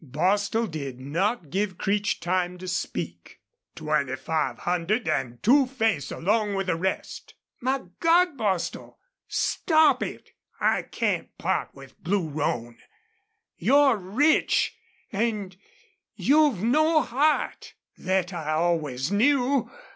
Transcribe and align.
Bostil 0.03 0.65
did 0.65 0.99
not 0.99 1.51
give 1.51 1.77
Creech 1.77 2.19
time 2.21 2.57
to 2.57 2.67
speak. 2.67 3.39
"Twenty 3.75 4.15
five 4.15 4.57
hundred 4.57 5.07
an' 5.07 5.37
Two 5.43 5.67
Face 5.67 6.09
along 6.09 6.55
with 6.55 6.65
the 6.65 6.75
rest!" 6.75 7.35
"My 7.59 7.81
God, 7.99 8.35
Bostil 8.35 8.97
stop 9.27 10.01
it! 10.01 10.31
I 10.59 10.81
can't 10.81 11.37
PART 11.37 11.75
with 11.75 12.03
Blue 12.03 12.27
Roan. 12.27 12.79
You're 13.59 13.95
rich 13.95 14.75
an' 15.11 15.51
you've 16.15 16.63
no 16.63 17.03
heart. 17.03 17.75
Thet 17.95 18.33
I 18.33 18.53
always 18.53 19.11
knew. 19.11 19.69